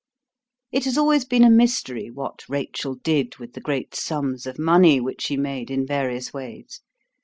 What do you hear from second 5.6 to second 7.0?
in various ways.